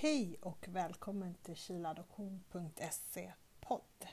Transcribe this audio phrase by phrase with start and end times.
[0.00, 4.06] Hej och välkommen till kiladoption.se podd.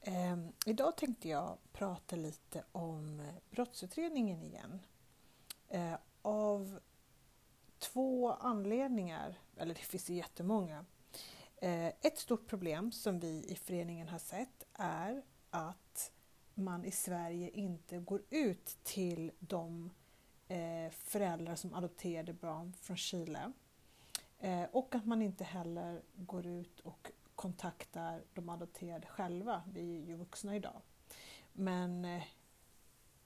[0.00, 4.80] Ehm, idag tänkte jag prata lite om brottsutredningen igen.
[5.68, 6.80] Eh, av
[7.78, 10.84] två anledningar, eller det finns ju jättemånga.
[11.56, 16.12] Eh, ett stort problem som vi i föreningen har sett är att
[16.54, 19.90] man i Sverige inte går ut till de
[20.48, 23.52] eh, föräldrar som adopterade barn från Chile
[24.38, 29.62] Eh, och att man inte heller går ut och kontaktar de adopterade själva.
[29.72, 30.80] Vi är ju vuxna idag.
[31.52, 32.22] Men eh,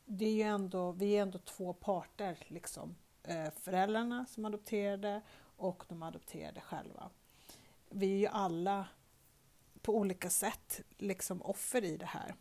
[0.05, 2.97] det är ju ändå, vi är ändå två parter, liksom.
[3.23, 5.23] Eh, föräldrarna som adopterade
[5.57, 7.11] och de adopterade själva.
[7.91, 8.89] Vi är ju alla
[9.83, 12.35] på olika sätt liksom offer i det här.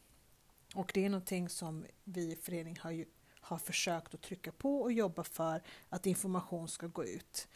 [0.75, 3.05] Och det är någonting som vi i föreningen har, ju,
[3.39, 7.47] har försökt att trycka på och jobba för att information ska gå ut.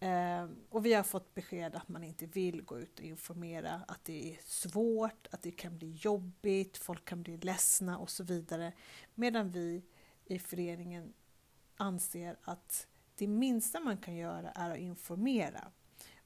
[0.00, 4.04] Eh, och vi har fått besked att man inte vill gå ut och informera, att
[4.04, 8.72] det är svårt, att det kan bli jobbigt, folk kan bli ledsna och så vidare.
[9.14, 9.82] Medan vi
[10.24, 11.12] i föreningen
[11.76, 15.72] anser att det minsta man kan göra är att informera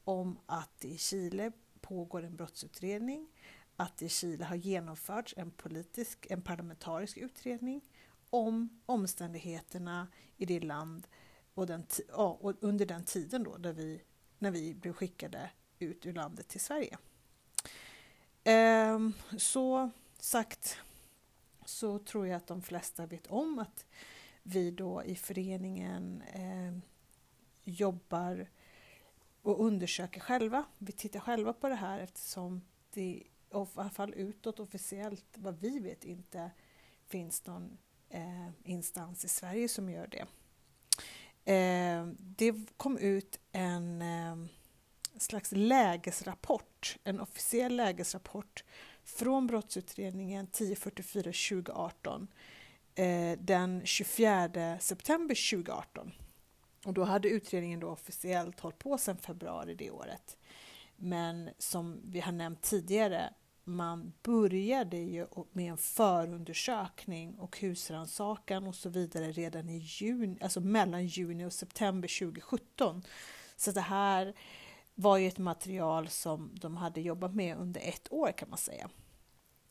[0.04, 3.28] om att det i Chile pågår en brottsutredning,
[3.76, 7.80] att det i Chile har genomförts en politisk, en parlamentarisk utredning
[8.30, 11.06] om omständigheterna i det land
[11.54, 14.02] och, den, ja, och under den tiden då där vi,
[14.38, 16.98] när vi blev skickade ut ur landet till Sverige.
[18.44, 20.78] Ehm, så sagt
[21.64, 23.86] så tror jag att de flesta vet om att
[24.42, 26.78] vi då i föreningen eh,
[27.64, 28.48] jobbar
[29.42, 30.64] och undersöker själva.
[30.78, 35.78] Vi tittar själva på det här eftersom det i alla fall utåt officiellt vad vi
[35.78, 36.50] vet inte
[37.06, 40.26] finns någon eh, instans i Sverige som gör det.
[41.44, 44.36] Eh, det kom ut en eh,
[45.18, 48.64] slags lägesrapport, en officiell lägesrapport
[49.04, 52.28] från brottsutredningen 1044 2018
[52.94, 56.12] eh, den 24 september 2018.
[56.84, 60.36] Och då hade utredningen då officiellt hållit på sedan februari det året.
[60.96, 63.34] Men som vi har nämnt tidigare
[63.64, 70.60] man började ju med en förundersökning och husrannsakan och så vidare redan i juni, alltså
[70.60, 73.02] mellan juni och september 2017.
[73.56, 74.34] Så det här
[74.94, 78.90] var ju ett material som de hade jobbat med under ett år kan man säga.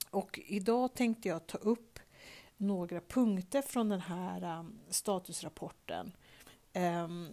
[0.09, 2.00] Och idag tänkte jag ta upp
[2.58, 6.12] några punkter från den här um, statusrapporten.
[6.73, 7.28] Ehm,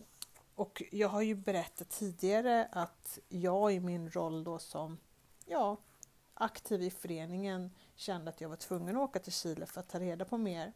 [0.54, 4.98] och jag har ju berättat tidigare att jag i min roll då som
[5.46, 5.76] ja,
[6.38, 10.00] aktiv i föreningen kände att jag var tvungen att åka till Chile för att ta
[10.00, 10.72] reda på mer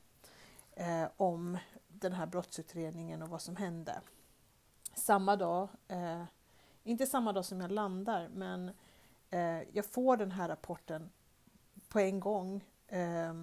[0.73, 1.59] eh, om
[1.89, 4.01] den här brottsutredningen och vad som hände.
[4.95, 6.25] Samma dag, eh,
[6.85, 8.71] inte samma dag som jag landar, men
[9.31, 11.11] eh, jag får den här rapporten
[11.89, 13.35] på en gång eh,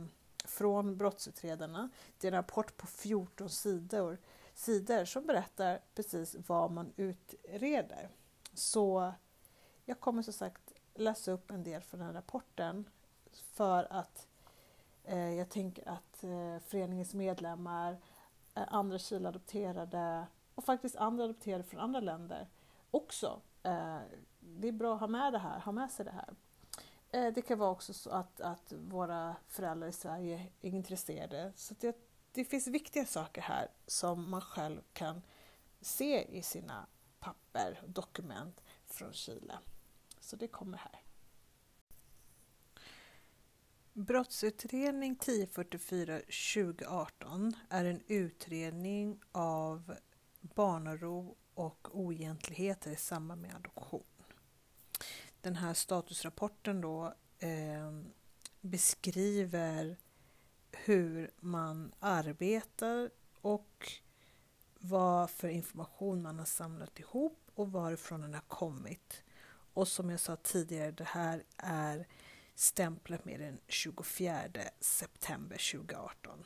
[0.45, 1.89] från brottsutredarna.
[2.17, 4.17] Det är en rapport på 14 sidor,
[4.53, 8.09] sidor som berättar precis vad man utreder.
[8.53, 9.13] Så
[9.85, 10.68] jag kommer som sagt
[10.99, 12.89] läsa upp en del från den rapporten
[13.31, 14.27] för att
[15.03, 17.97] eh, jag tänker att eh, föreningens medlemmar,
[18.55, 22.47] eh, andra kiladopterade och faktiskt andra adopterade från andra länder
[22.91, 23.41] också.
[23.63, 23.99] Eh,
[24.39, 26.33] det är bra att ha med det här, ha med sig det här.
[27.11, 31.53] Eh, det kan vara också så att, att våra föräldrar i Sverige är intresserade.
[31.55, 31.95] Så det,
[32.31, 35.21] det finns viktiga saker här som man själv kan
[35.81, 36.87] se i sina
[37.19, 39.57] papper och dokument från Chile.
[40.29, 41.01] Så det kommer här.
[43.93, 49.95] Brottsutredning 1044 2018 är en utredning av
[50.41, 54.03] barnaro och oegentligheter i samband med adoption.
[55.41, 58.01] Den här statusrapporten då eh,
[58.61, 59.97] beskriver
[60.71, 63.09] hur man arbetar
[63.41, 63.91] och
[64.79, 69.23] vad för information man har samlat ihop och varifrån den har kommit
[69.73, 72.07] och som jag sa tidigare, det här är
[72.55, 74.41] stämplat med den 24
[74.79, 76.43] september 2018.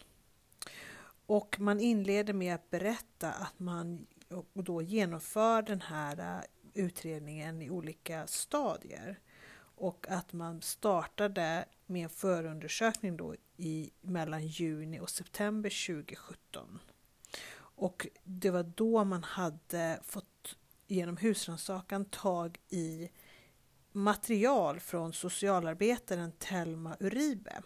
[1.25, 4.07] Och man inleder med att berätta att man
[4.53, 6.43] då genomför den här äh,
[6.73, 9.19] utredningen i olika stadier.
[9.75, 16.79] Och att man startade med en förundersökning då i mellan juni och september 2017.
[17.55, 20.32] Och det var då man hade fått
[20.93, 23.09] genom husrannsakan tag i
[23.91, 27.61] material från socialarbetaren Telma Uribe.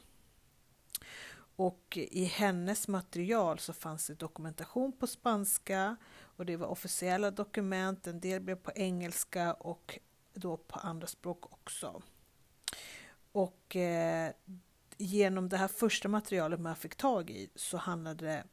[1.55, 8.07] Och i hennes material så fanns det dokumentation på spanska och det var officiella dokument,
[8.07, 9.99] en del blev på engelska och
[10.33, 12.01] då på andra språk också.
[13.31, 14.31] Och eh,
[14.97, 18.43] genom det här första materialet man fick tag i så handlade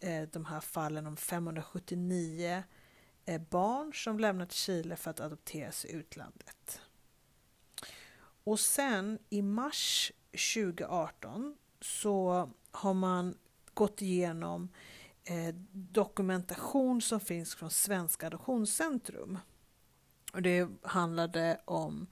[0.00, 2.62] eh, de här fallen om 579
[3.38, 6.80] barn som lämnat Chile för att adopteras i utlandet.
[8.44, 10.12] Och sen i mars
[10.54, 13.34] 2018 så har man
[13.74, 14.68] gått igenom
[15.24, 19.38] eh, dokumentation som finns från Svenska Adoptionscentrum.
[20.32, 22.06] Och det handlade om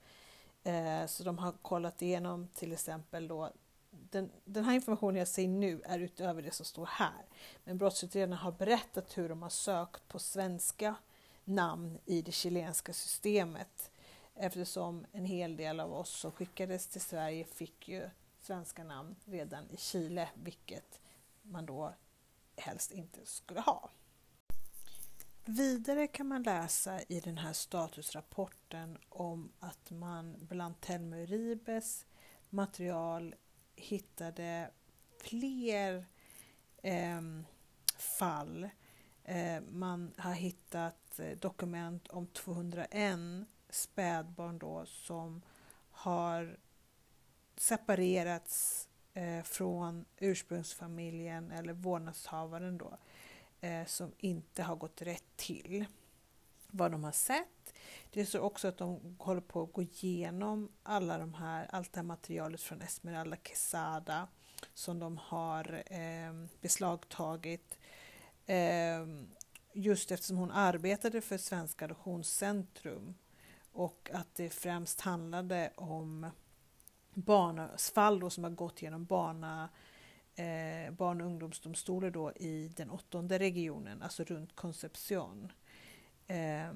[0.63, 3.51] Eh, så de har kollat igenom till exempel då
[3.89, 7.25] den, den, här informationen jag ser nu är utöver det som står här.
[7.63, 10.95] Men brottsutredarna har berättat hur de har sökt på svenska
[11.45, 13.91] namn i det chilenska systemet
[14.35, 18.09] eftersom en hel del av oss som skickades till Sverige fick ju
[18.39, 20.99] svenska namn redan i Chile, vilket
[21.41, 21.93] man då
[22.57, 23.89] helst inte skulle ha.
[25.45, 32.05] Vidare kan man läsa i den här statusrapporten om att man bland Telma Uribes
[32.49, 33.35] material
[33.75, 34.71] hittade
[35.17, 36.05] fler
[36.83, 37.21] eh,
[37.97, 38.69] fall.
[39.23, 43.19] Eh, man har hittat eh, dokument om 201
[43.69, 45.41] spädbarn då som
[45.91, 46.57] har
[47.55, 52.97] separerats eh, från ursprungsfamiljen eller vårdnadshavaren då
[53.61, 55.85] eh, som inte har gått rätt till.
[56.67, 57.73] Vad de har sett.
[58.11, 61.99] Det står också att de håller på att gå igenom alla de här, allt det
[61.99, 64.27] här materialet från Esmeralda Quesada
[64.73, 67.77] som de har eh, beslagtagit.
[68.45, 69.05] Eh,
[69.73, 73.15] just eftersom hon arbetade för Svenska Adoptionscentrum
[73.71, 76.29] och att det främst handlade om
[77.13, 79.69] barnfall som har gått genom barna,
[80.35, 85.51] eh, barn och ungdomsdomstolar då i den åttonde regionen, alltså runt Concepcion.
[86.27, 86.73] Eh,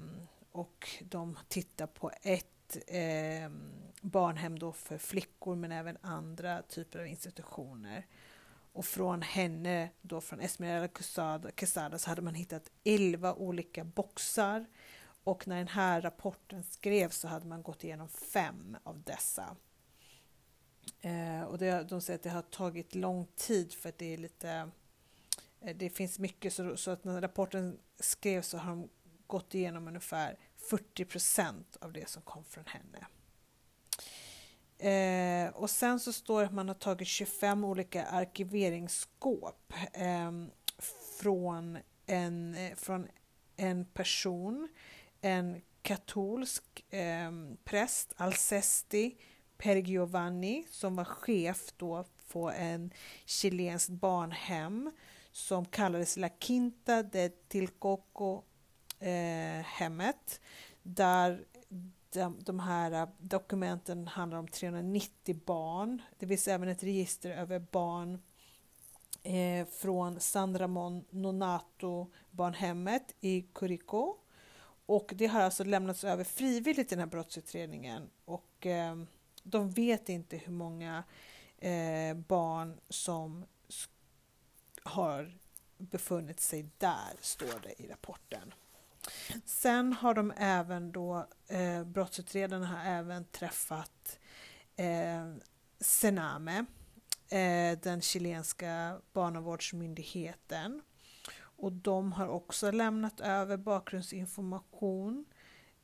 [0.52, 3.52] och de tittar på ett eh,
[4.02, 8.06] barnhem då för flickor men även andra typer av institutioner.
[8.74, 14.66] Och från henne, då från Esmeralda Quesada, Quesada så hade man hittat 11 olika boxar
[15.24, 19.56] och när den här rapporten skrevs så hade man gått igenom fem av dessa.
[21.02, 24.18] Eh, och det, de säger att det har tagit lång tid för att det är
[24.18, 24.70] lite
[25.62, 28.90] eh, det finns mycket så, så, att när rapporten skrevs så har de
[29.28, 30.40] gått igenom ungefär
[30.70, 33.08] 40 procent av det som kom från henne.
[34.80, 40.32] Eh, och sen så står det att man har tagit 25 olika arkiveringsskåp eh,
[41.20, 43.08] från, en, eh, från
[43.56, 44.70] en person,
[45.22, 47.32] en katolsk eh,
[47.64, 49.18] präst, Alcesti
[49.58, 52.92] Pergiovanni, som var chef då på en
[53.26, 54.92] chilenskt barnhem
[55.32, 58.44] som kallades La Quinta de Tilcoco
[59.00, 60.42] eh, hemmet
[60.84, 61.46] där
[62.10, 66.02] de, de här eh, dokumenten handlar om 390 barn.
[66.20, 68.22] Det finns även ett register över barn
[69.24, 74.16] eh, från San Ramon Nonato barnhemmet i Curico.
[74.86, 78.96] Och det har alltså lämnats över frivilligt i den här brottsutredningen och eh,
[79.50, 81.04] de vet inte hur många
[81.58, 83.46] eh, barn som
[84.84, 85.38] har
[85.78, 88.54] befunnit sig där, står det i rapporten.
[89.46, 94.20] Sen har de även då, eh, brottsutredarna har även träffat
[94.76, 95.36] eh,
[95.80, 96.66] Sename
[97.30, 100.82] eh, den chilenska barnavårdsmyndigheten.
[101.40, 105.26] Och de har också lämnat över bakgrundsinformation,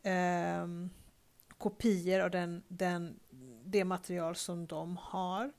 [0.03, 0.67] eh,
[1.63, 3.19] kopior av den, den,
[3.65, 5.51] det material som de har.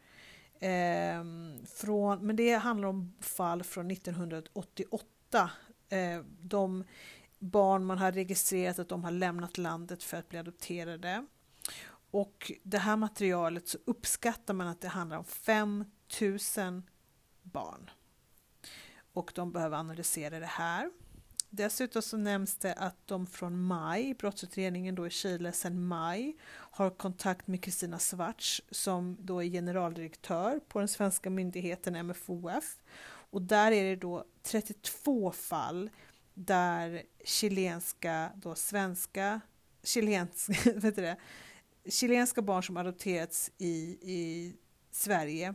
[0.58, 1.24] Eh,
[1.74, 5.50] från, men det handlar om fall från 1988.
[5.88, 6.84] Eh, de
[7.38, 11.26] barn man har registrerat att de har lämnat landet för att bli adopterade.
[12.10, 16.82] Och det här materialet så uppskattar man att det handlar om 5000
[17.42, 17.90] barn.
[19.12, 20.90] Och de behöver analysera det här.
[21.56, 26.90] Dessutom så nämns det att de från maj, brottsutredningen då i Chile sedan maj, har
[26.90, 32.76] kontakt med Kristina Svarts som då är generaldirektör på den svenska myndigheten MFOF.
[33.30, 35.90] Och där är det då 32 fall
[36.34, 39.40] där chilenska, då svenska,
[39.82, 41.16] chilenska, vet det,
[41.88, 44.54] chilenska barn som adopterats i, i
[44.90, 45.54] Sverige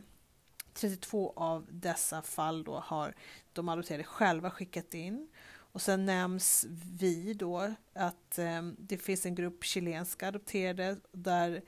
[0.74, 3.14] 32 av dessa fall då har
[3.52, 5.28] de adopterade själva skickat in.
[5.72, 6.66] Och sen nämns
[7.00, 11.62] vi då att eh, det finns en grupp chilenska adopterade där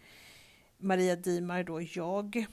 [0.78, 2.46] Maria Dimar då jag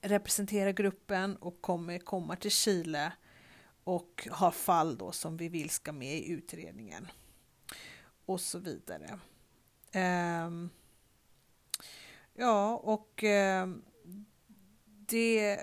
[0.00, 3.12] representerar gruppen och kommer komma till Chile
[3.84, 7.08] och har fall då som vi vill ska med i utredningen.
[8.26, 9.18] Och så vidare.
[9.92, 10.50] Eh,
[12.34, 13.68] ja, och eh,
[14.84, 15.60] det,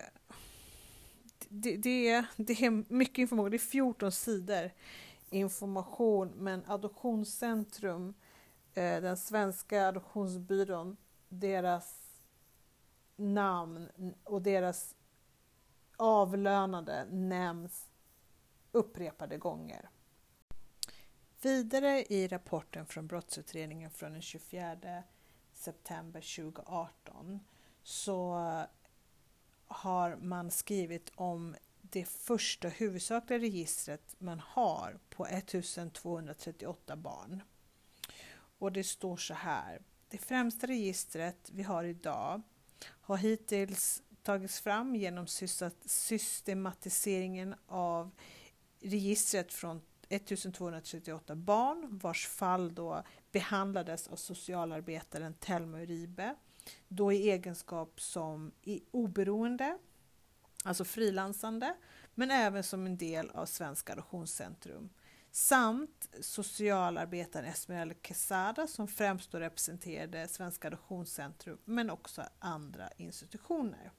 [1.55, 3.51] det, det, det är mycket information.
[3.51, 4.71] Det är 14 sidor
[5.29, 8.13] information, men Adoptionscentrum,
[8.73, 10.97] eh, den svenska adoptionsbyrån,
[11.29, 12.19] deras
[13.15, 13.89] namn
[14.23, 14.95] och deras
[15.97, 17.89] avlönade nämns
[18.71, 19.89] upprepade gånger.
[21.41, 25.03] Vidare i rapporten från brottsutredningen från den 24
[25.53, 27.39] september 2018
[27.83, 28.35] så
[29.67, 37.41] har man skrivit om det första huvudsakliga registret man har på 1238 barn.
[38.59, 39.81] Och det står så här.
[40.09, 42.41] Det främsta registret vi har idag
[42.85, 45.27] har hittills tagits fram genom
[45.85, 48.11] systematiseringen av
[48.79, 56.35] registret från 1238 barn vars fall då behandlades av socialarbetaren Telma Uribe,
[56.87, 58.51] då i egenskap som
[58.91, 59.77] oberoende,
[60.63, 61.75] alltså frilansande,
[62.15, 64.89] men även som en del av Svenska Adoptionscentrum
[65.31, 73.91] samt socialarbetaren Esmeralda Quesada som främst då representerade Svenska Adoptionscentrum men också andra institutioner.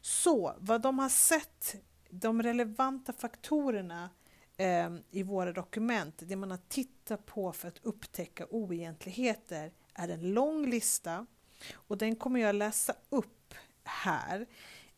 [0.00, 1.76] Så vad de har sett
[2.10, 4.10] de relevanta faktorerna
[4.56, 10.32] eh, i våra dokument, det man har tittat på för att upptäcka oegentligheter, är en
[10.32, 11.26] lång lista
[11.72, 13.54] och den kommer jag läsa upp
[13.84, 14.46] här.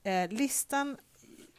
[0.02, 0.96] Eh, listan,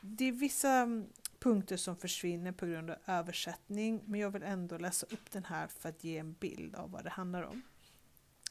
[0.02, 1.08] det är vissa mm,
[1.40, 5.68] punkter som försvinner på grund av översättning, men jag vill ändå läsa upp den här
[5.68, 7.62] för att ge en bild av vad det handlar om.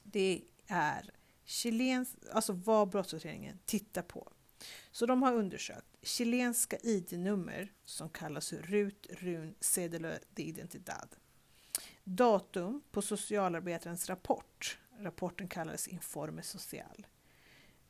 [0.03, 1.11] Det är
[1.45, 4.33] chilens, alltså vad brottsutredningen tittar på.
[4.91, 11.09] Så de har undersökt chilenska ID-nummer som kallas RUT, RUN, Cédula de Identidad.
[12.05, 14.79] Datum på socialarbetarens rapport.
[14.99, 17.07] Rapporten kallades Informe Social.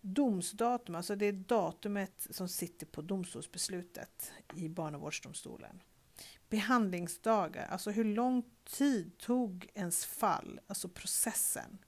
[0.01, 5.83] Domsdatum, alltså det är datumet som sitter på domstolsbeslutet i barnavårdsdomstolen.
[6.49, 11.79] Behandlingsdagar, alltså hur lång tid tog ens fall, alltså processen.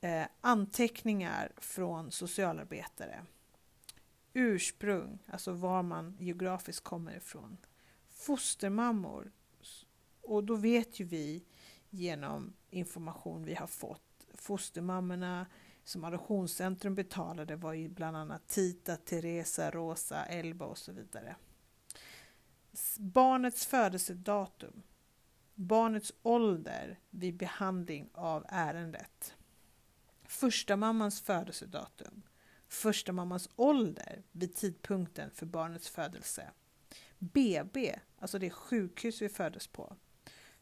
[0.00, 3.26] Eh, anteckningar från socialarbetare
[4.32, 7.56] ursprung, alltså var man geografiskt kommer ifrån.
[8.10, 9.32] Fostermammor,
[10.22, 11.44] och då vet ju vi
[11.90, 14.02] genom information vi har fått,
[14.40, 15.46] fostermammorna
[15.84, 21.36] som Adoptionscentrum betalade var ju bland annat Tita, Teresa, Rosa, Elba och så vidare.
[22.98, 24.82] Barnets födelsedatum,
[25.54, 29.34] barnets ålder vid behandling av ärendet,
[30.24, 32.22] första mammans födelsedatum,
[32.68, 36.50] första mammans ålder vid tidpunkten för barnets födelse.
[37.18, 39.96] BB, alltså det sjukhus vi föddes på.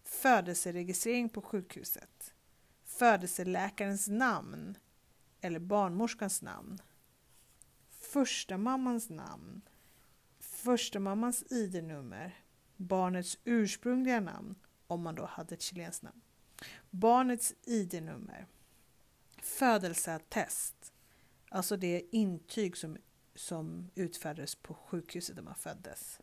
[0.02, 2.35] Födelseregistrering på sjukhuset.
[2.98, 4.78] Födelseläkarens namn
[5.40, 6.78] eller barnmorskans namn.
[7.90, 9.62] Första mammans namn.
[10.38, 12.44] Första mammans ID-nummer.
[12.76, 14.54] Barnets ursprungliga namn,
[14.86, 16.20] om man då hade ett chilenskt namn.
[16.90, 18.46] Barnets ID-nummer.
[19.42, 20.92] Födelseattest
[21.50, 22.96] Alltså det intyg som,
[23.34, 26.20] som utfärdades på sjukhuset där man föddes.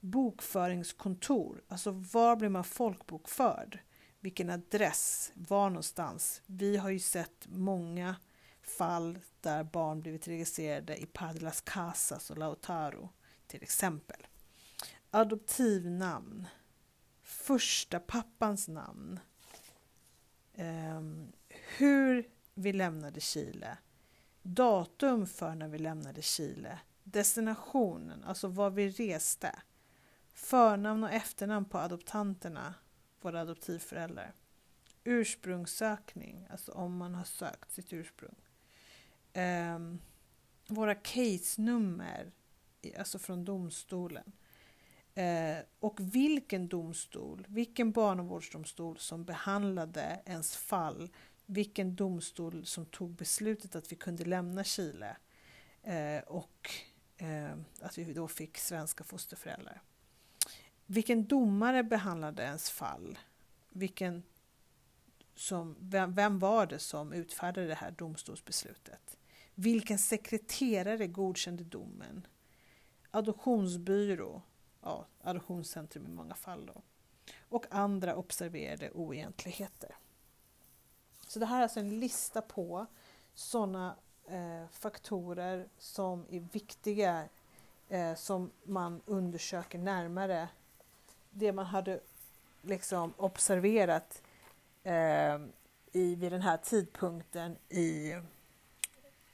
[0.00, 3.78] Bokföringskontor, alltså var blir man folkbokförd?
[4.20, 5.32] Vilken adress?
[5.34, 6.42] Var någonstans?
[6.46, 8.16] Vi har ju sett många
[8.62, 13.08] fall där barn blivit registrerade i Padlas Casas och Lautaro
[13.46, 14.26] till exempel.
[15.10, 16.48] Adoptivnamn.
[17.22, 19.20] Första pappans namn.
[20.54, 21.32] Um,
[21.76, 23.78] hur vi lämnade Chile.
[24.42, 26.78] Datum för när vi lämnade Chile.
[27.04, 29.62] Destinationen, alltså var vi reste.
[30.34, 32.74] Förnamn och efternamn på adoptanterna,
[33.20, 34.32] våra adoptivföräldrar.
[35.04, 38.34] Ursprungssökning, alltså om man har sökt sitt ursprung.
[39.32, 39.78] Eh,
[40.68, 42.32] våra case-nummer,
[42.98, 44.32] alltså från domstolen.
[45.14, 51.10] Eh, och vilken domstol, vilken barnavårdsdomstol som behandlade ens fall,
[51.46, 55.16] vilken domstol som tog beslutet att vi kunde lämna Chile
[55.82, 56.70] eh, och
[57.16, 59.82] eh, att vi då fick svenska fosterföräldrar.
[60.86, 63.18] Vilken domare behandlade ens fall?
[63.68, 64.22] Vilken
[65.34, 69.16] som, vem, vem var det som utfärdade det här domstolsbeslutet?
[69.54, 72.26] Vilken sekreterare godkände domen?
[73.10, 74.42] Adoptionsbyrå,
[74.82, 76.82] ja, adoptionscentrum i många fall då.
[77.38, 79.96] Och andra observerade oegentligheter.
[81.26, 82.86] Så det här är alltså en lista på
[83.34, 87.28] sådana eh, faktorer som är viktiga
[87.88, 90.48] eh, som man undersöker närmare.
[91.38, 92.00] Det man hade
[92.62, 94.22] liksom observerat
[94.82, 95.36] eh,
[95.92, 98.10] i, vid den här tidpunkten i...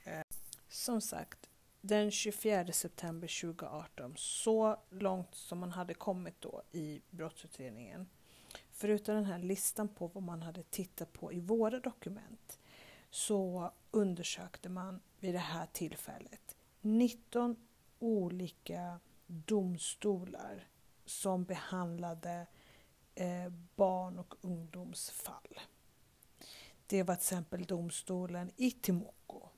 [0.05, 0.21] Eh,
[0.69, 8.09] som sagt, den 24 september 2018, så långt som man hade kommit då i brottsutredningen.
[8.73, 12.59] Förutom den här listan på vad man hade tittat på i våra dokument
[13.11, 17.57] så undersökte man vid det här tillfället 19
[17.99, 20.69] olika domstolar
[21.05, 22.47] som behandlade
[23.15, 25.61] eh, barn och ungdomsfall.
[26.87, 29.49] Det var till exempel domstolen i Temuco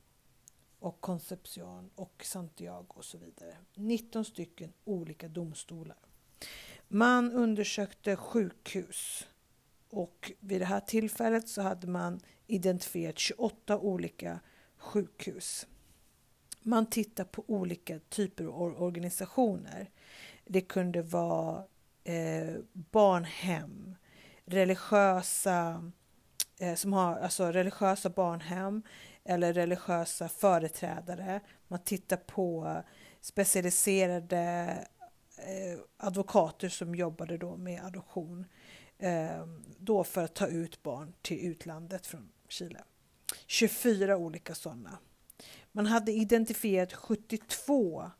[0.78, 3.56] och Concepcion och Santiago och så vidare.
[3.74, 5.96] 19 stycken olika domstolar.
[6.88, 9.28] Man undersökte sjukhus
[9.90, 14.40] och vid det här tillfället så hade man identifierat 28 olika
[14.76, 15.66] sjukhus.
[16.62, 19.90] Man tittar på olika typer av organisationer.
[20.44, 21.64] Det kunde vara
[22.04, 23.96] eh, barnhem,
[24.44, 25.90] religiösa,
[26.58, 28.82] eh, som har alltså religiösa barnhem
[29.24, 31.40] eller religiösa företrädare.
[31.68, 32.76] Man tittar på
[33.20, 34.38] specialiserade
[35.38, 38.46] eh, advokater som jobbade då med adoption.
[38.98, 39.46] Eh,
[39.78, 42.80] då för att ta ut barn till utlandet från Chile.
[43.46, 44.98] 24 olika sådana.
[45.72, 48.10] Man hade identifierat 72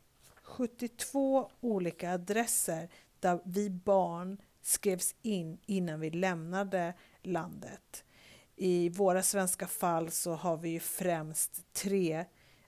[0.55, 2.89] 72 olika adresser
[3.19, 8.03] där vi barn skrevs in innan vi lämnade landet.
[8.55, 12.25] I våra svenska fall så har vi ju främst tre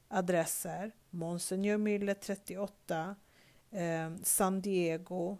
[0.07, 0.91] adresser.
[1.09, 3.15] Monsignor Müller 38,
[3.71, 5.37] eh, San Diego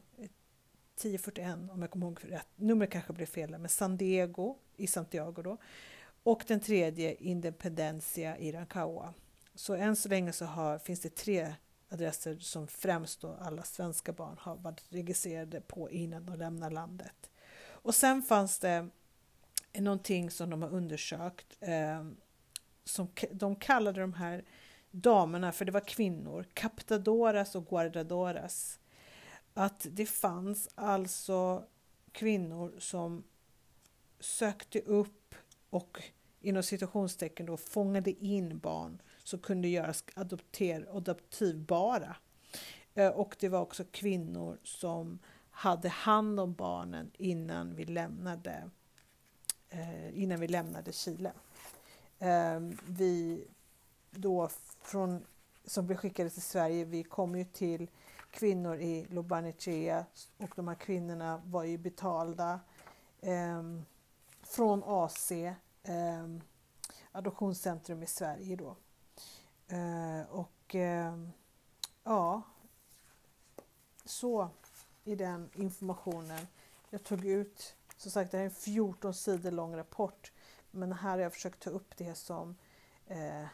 [0.96, 2.48] 1041 om jag kommer ihåg rätt.
[2.56, 5.58] Numret kanske blev fel men San Diego i Santiago då.
[6.24, 9.14] Och den tredje Independencia i Rancagua.
[9.56, 11.54] Så än så länge så har, finns det tre
[11.90, 17.30] adresser som främst då alla svenska barn har varit registrerade på innan de lämnar landet.
[17.66, 18.90] Och sen fanns det
[19.74, 22.06] någonting som de har undersökt eh,
[22.84, 24.46] som de kallade de här
[24.92, 28.80] damerna, för det var kvinnor, captadoras och guardadoras.
[29.54, 31.66] Att det fanns alltså
[32.12, 33.24] kvinnor som
[34.20, 35.36] sökte upp
[35.70, 36.02] och
[36.42, 42.16] inom situationstecken då fångade in barn som kunde göras adopter, adoptivbara.
[42.94, 45.20] Eh, och det var också kvinnor som
[45.52, 48.70] hade hand om barnen innan vi lämnade,
[49.70, 51.32] eh, innan vi lämnade Chile.
[52.20, 53.48] Ehm, vi
[54.12, 54.50] då
[54.82, 55.26] från,
[55.66, 57.90] som blev skickade till Sverige, vi kom ju till
[58.32, 60.06] kvinnor i Lobanichea
[60.38, 62.60] och de här kvinnorna var ju betalda
[63.22, 63.64] eh,
[64.44, 66.28] från AC, eh,
[67.12, 68.76] Adoptionscentrum i Sverige då.
[69.68, 71.18] Eh, och eh,
[72.04, 72.42] ja,
[74.06, 74.50] så
[75.04, 76.48] i den informationen.
[76.90, 80.32] Jag tog ut, som sagt det här är en 14 sidor lång rapport.
[80.72, 82.56] Men här har jag försökt ta upp det som
[83.08, 83.46] eh,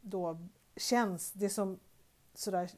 [0.00, 0.38] då
[0.76, 1.80] känns, det som
[2.34, 2.70] sådär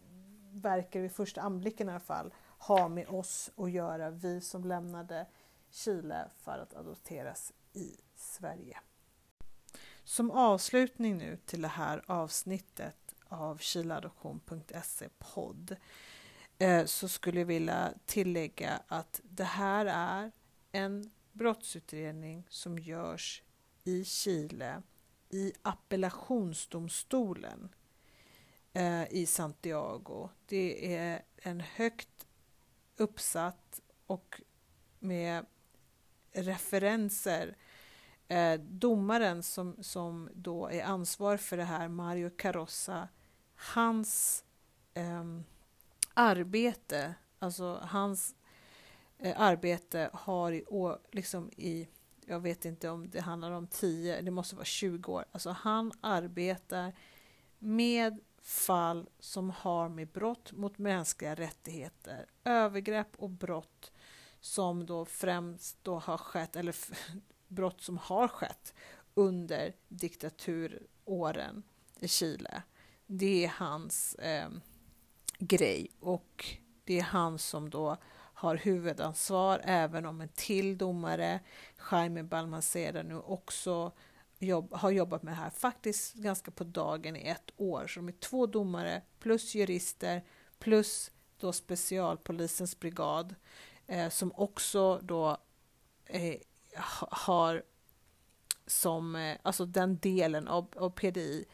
[0.53, 5.27] verkar vid första anblicken i alla fall, ha med oss att göra, vi som lämnade
[5.70, 8.79] Chile för att adopteras i Sverige.
[10.07, 15.77] Som avslutning nu till det här avsnittet av kiladoption.se podd
[16.59, 20.33] eh, så skulle jag vilja tillägga att det här är
[20.73, 23.42] en brottsutredning som görs
[23.85, 24.83] i Chile
[25.31, 27.75] i appellationsdomstolen
[28.73, 30.29] eh, i Santiago.
[30.47, 32.27] Det är en högt
[32.97, 34.40] uppsatt och
[34.99, 35.47] med
[36.33, 37.57] referenser
[38.28, 43.08] eh, domaren som, som då är ansvarig för det här, Mario Carossa,
[43.54, 44.44] hans
[44.94, 45.24] eh,
[46.14, 48.34] arbete, alltså hans
[49.18, 51.88] eh, arbete har i år, liksom i,
[52.26, 55.92] jag vet inte om det handlar om 10, det måste vara 20 år, alltså han
[56.00, 56.92] arbetar
[57.58, 63.92] med fall som har med brott mot mänskliga rättigheter, övergrepp och brott
[64.40, 66.74] som då främst då har skett, eller
[67.48, 68.74] brott som har skett
[69.14, 71.62] under diktaturåren
[72.00, 72.62] i Chile.
[73.06, 74.48] Det är hans eh,
[75.38, 76.46] grej och
[76.85, 81.40] det är han som då har huvudansvar även om en till domare,
[81.90, 83.92] Jaime Balmaceda, nu också
[84.38, 87.87] jobb, har jobbat med det här faktiskt ganska på dagen i ett år.
[87.87, 90.24] Så de är två domare plus jurister
[90.59, 93.35] plus då specialpolisens brigad
[93.87, 95.37] eh, som också då
[96.04, 96.37] eh,
[97.10, 97.62] har
[98.66, 101.44] som, eh, alltså den delen av, av PDI,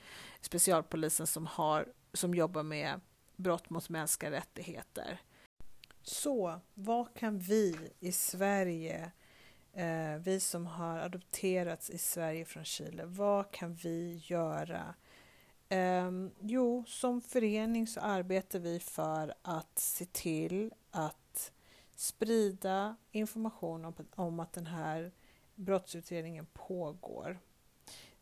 [0.40, 3.00] specialpolisen som, har, som jobbar med
[3.36, 5.20] brott mot mänskliga rättigheter.
[6.02, 9.12] Så vad kan vi i Sverige,
[9.72, 14.94] eh, vi som har adopterats i Sverige från Chile, vad kan vi göra?
[15.68, 21.21] Eh, jo, som förening så arbetar vi för att se till att
[22.02, 25.12] sprida information om, om att den här
[25.54, 27.38] brottsutredningen pågår.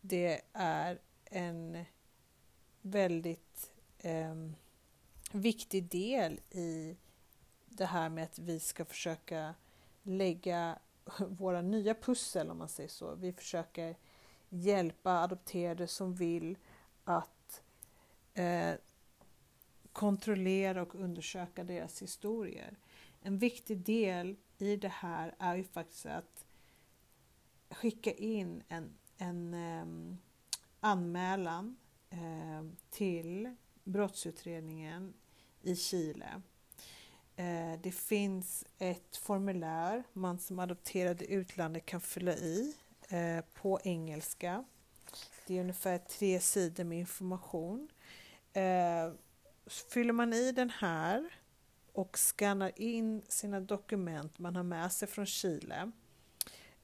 [0.01, 1.85] Det är en
[2.83, 4.35] väldigt eh,
[5.33, 6.97] viktig del i
[7.67, 9.55] det här med att vi ska försöka
[10.03, 10.79] lägga
[11.19, 13.15] våra nya pussel, om man säger så.
[13.15, 13.97] Vi försöker
[14.49, 16.59] hjälpa adopterade som vill
[17.05, 17.63] att
[18.35, 18.75] eh,
[19.93, 22.77] kontrollera och undersöka deras historier.
[23.21, 26.45] En viktig del i det här är ju faktiskt att
[27.71, 30.17] skicka in en, en eh,
[30.81, 31.77] anmälan
[32.11, 33.55] eh, till
[33.85, 35.15] brottsutredningen
[35.63, 36.43] i Chile.
[37.37, 42.75] Eh, det finns ett formulär man som adopterad i utlandet kan fylla i
[43.09, 44.65] eh, på engelska.
[45.47, 47.89] Det är ungefär tre sidor med information.
[48.53, 49.13] Eh,
[49.67, 51.40] fyller man i den här
[51.93, 55.91] och skannar in sina dokument man har med sig från Chile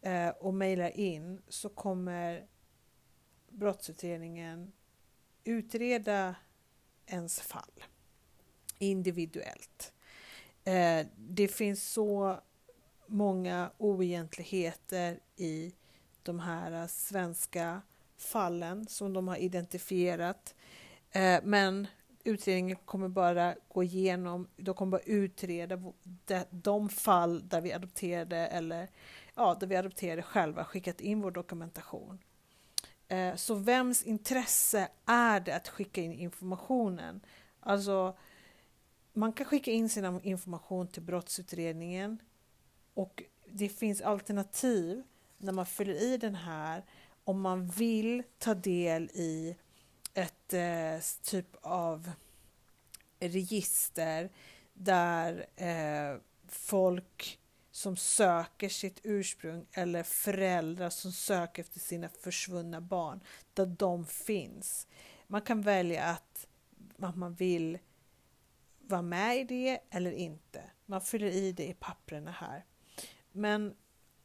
[0.00, 2.46] eh, och mejlar in så kommer
[3.48, 4.72] brottsutredningen
[5.44, 6.34] utreda
[7.06, 7.84] ens fall
[8.78, 9.92] individuellt.
[10.64, 12.40] Eh, det finns så
[13.06, 15.74] många oegentligheter i
[16.22, 17.82] de här svenska
[18.18, 20.54] fallen som de har identifierat.
[21.10, 21.86] Eh, men
[22.26, 25.92] utredningen kommer bara gå igenom, de kommer bara utreda
[26.50, 28.88] de fall där vi adopterade eller
[29.34, 32.18] ja, där vi adopterade själva skickat in vår dokumentation.
[33.08, 37.20] Eh, så vems intresse är det att skicka in informationen?
[37.60, 38.16] Alltså,
[39.12, 42.18] man kan skicka in sin information till brottsutredningen
[42.94, 45.02] och det finns alternativ
[45.38, 46.84] när man fyller i den här
[47.24, 49.56] om man vill ta del i
[50.16, 52.10] ett eh, typ av
[53.20, 54.30] register
[54.72, 57.38] där eh, folk
[57.70, 63.20] som söker sitt ursprung eller föräldrar som söker efter sina försvunna barn,
[63.54, 64.86] där de finns.
[65.26, 66.46] Man kan välja att,
[66.98, 67.78] att man vill
[68.78, 70.62] vara med i det eller inte.
[70.86, 72.64] Man fyller i det i papperna här.
[73.32, 73.74] Men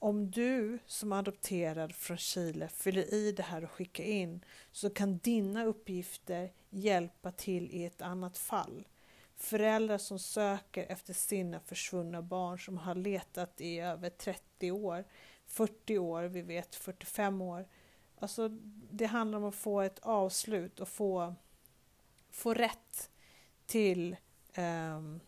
[0.02, 5.18] om du som adopterad från Chile fyller i det här och skickar in så kan
[5.18, 8.88] dina uppgifter hjälpa till i ett annat fall.
[9.36, 15.06] Föräldrar som söker efter sina försvunna barn som har letat i över 30 år,
[15.46, 17.68] 40 år, vi vet 45 år.
[18.20, 18.50] Alltså,
[18.92, 21.36] det handlar om att få ett avslut och få,
[22.30, 23.10] få rätt
[23.66, 24.16] till,
[24.58, 25.20] um,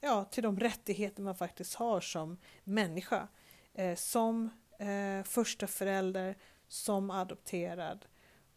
[0.00, 3.28] ja, till de rättigheter man faktiskt har som människa.
[3.74, 6.36] Eh, som eh, första förälder,
[6.68, 8.06] som adopterad.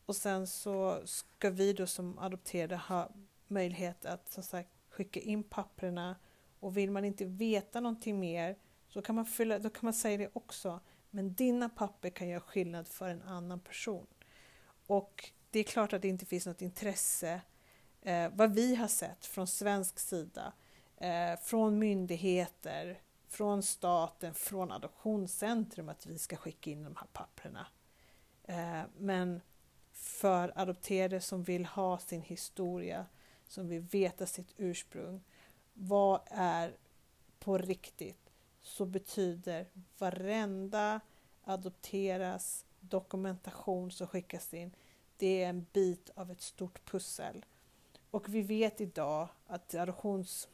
[0.05, 3.09] Och sen så ska vi då som adopterade ha
[3.47, 6.15] möjlighet att som sagt skicka in papperna
[6.59, 8.55] och vill man inte veta någonting mer
[8.87, 10.79] så kan man, fylla, då kan man säga det också.
[11.09, 14.07] Men dina papper kan göra skillnad för en annan person.
[14.87, 17.41] Och det är klart att det inte finns något intresse,
[18.01, 20.53] eh, vad vi har sett från svensk sida,
[20.97, 27.67] eh, från myndigheter, från staten, från Adoptionscentrum att vi ska skicka in de här papperna.
[28.43, 29.41] Eh, men
[29.91, 33.05] för adopterade som vill ha sin historia,
[33.47, 35.23] som vill veta sitt ursprung.
[35.73, 36.75] Vad är
[37.39, 38.31] på riktigt?
[38.61, 39.67] Så betyder
[39.97, 41.01] varenda
[41.43, 44.71] adopteras dokumentation som skickas in,
[45.17, 47.45] det är en bit av ett stort pussel.
[48.11, 50.47] Och vi vet idag att adoptions...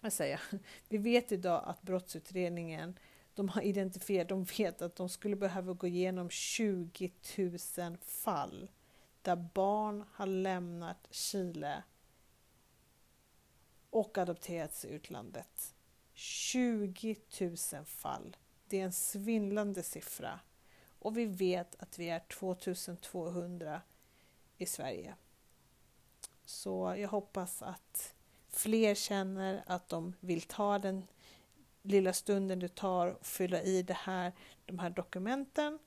[0.00, 0.58] Vad säger jag?
[0.88, 2.98] Vi vet idag att brottsutredningen
[3.34, 7.12] de har identifierat, de vet att de skulle behöva gå igenom 20
[7.76, 8.70] 000 fall
[9.22, 11.82] där barn har lämnat Chile
[13.90, 15.74] och adopterats i utlandet.
[16.12, 18.36] 20 000 fall.
[18.68, 20.40] Det är en svindlande siffra.
[20.98, 23.82] Och vi vet att vi är 2200
[24.56, 25.14] i Sverige.
[26.44, 28.14] Så jag hoppas att
[28.58, 31.06] fler känner att de vill ta den
[31.82, 34.32] lilla stunden du tar och fylla i det här,
[34.66, 35.78] de här dokumenten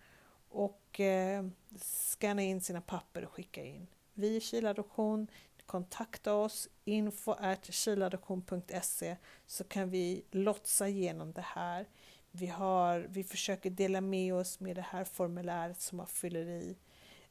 [0.50, 1.46] och eh,
[1.82, 3.88] scanna in sina papper och skicka in.
[4.14, 5.28] Vi i Kiladoption,
[5.66, 11.88] kontakta oss info kiladoption.se så kan vi lotsa igenom det här.
[12.32, 16.78] Vi, har, vi försöker dela med oss med det här formuläret som man fyller i,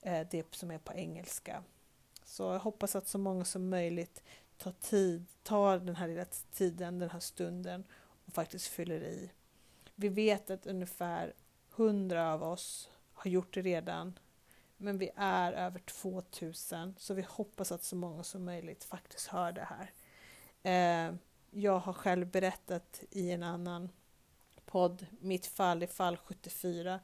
[0.03, 1.65] eh, det som är på engelska.
[2.25, 4.23] Så jag hoppas att så många som möjligt
[4.59, 7.85] tar, tid, tar den här lilla tiden, den här stunden
[8.27, 9.31] och faktiskt fyller i.
[9.95, 11.35] Vi vet att ungefär
[11.77, 14.19] 100 av oss har gjort det redan,
[14.77, 19.53] men vi är över 2000 så vi hoppas att så många som möjligt faktiskt hör
[19.53, 19.93] det här.
[20.63, 21.15] Eh,
[21.51, 23.89] jag har själv berättat i en annan
[24.65, 27.01] podd mitt fall i fall 74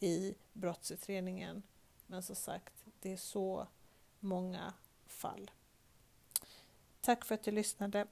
[0.00, 1.62] i brottsutredningen.
[2.06, 3.66] Men som sagt, det är så
[4.20, 4.74] många
[5.06, 5.50] fall.
[7.02, 8.06] Tack för att du lyssnade.